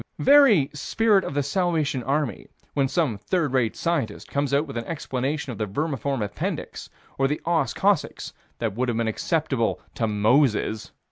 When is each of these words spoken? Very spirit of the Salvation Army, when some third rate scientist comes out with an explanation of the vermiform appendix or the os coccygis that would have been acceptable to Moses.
Very 0.17 0.71
spirit 0.73 1.23
of 1.23 1.35
the 1.35 1.43
Salvation 1.43 2.01
Army, 2.01 2.47
when 2.73 2.87
some 2.87 3.19
third 3.19 3.53
rate 3.53 3.75
scientist 3.75 4.31
comes 4.31 4.51
out 4.51 4.65
with 4.65 4.75
an 4.75 4.85
explanation 4.85 5.51
of 5.51 5.59
the 5.59 5.67
vermiform 5.67 6.23
appendix 6.23 6.89
or 7.19 7.27
the 7.27 7.39
os 7.45 7.71
coccygis 7.71 8.33
that 8.57 8.73
would 8.73 8.87
have 8.89 8.97
been 8.97 9.07
acceptable 9.07 9.79
to 9.93 10.07
Moses. 10.07 10.89